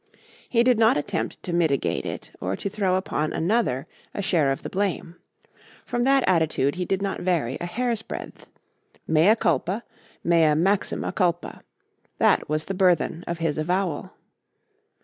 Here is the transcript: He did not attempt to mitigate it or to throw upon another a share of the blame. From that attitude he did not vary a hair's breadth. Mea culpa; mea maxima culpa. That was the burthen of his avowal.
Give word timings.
He 0.49 0.63
did 0.63 0.79
not 0.79 0.97
attempt 0.97 1.43
to 1.43 1.53
mitigate 1.53 2.07
it 2.07 2.31
or 2.41 2.55
to 2.55 2.67
throw 2.71 2.95
upon 2.95 3.33
another 3.33 3.85
a 4.15 4.23
share 4.23 4.51
of 4.51 4.63
the 4.63 4.69
blame. 4.71 5.17
From 5.85 6.05
that 6.05 6.23
attitude 6.25 6.73
he 6.73 6.85
did 6.85 7.03
not 7.03 7.19
vary 7.19 7.55
a 7.61 7.67
hair's 7.67 8.01
breadth. 8.01 8.47
Mea 9.07 9.35
culpa; 9.35 9.83
mea 10.23 10.55
maxima 10.55 11.11
culpa. 11.11 11.61
That 12.17 12.49
was 12.49 12.65
the 12.65 12.73
burthen 12.73 13.23
of 13.27 13.37
his 13.37 13.59
avowal. 13.59 14.13